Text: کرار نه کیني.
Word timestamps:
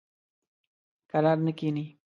کرار 1.11 1.37
نه 1.45 1.51
کیني. 1.59 1.85